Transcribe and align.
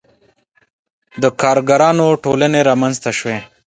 •د 1.21 1.23
کارګرانو 1.41 2.05
ټولنې 2.23 2.59
رامنځته 2.69 3.11
شوې. 3.19 3.37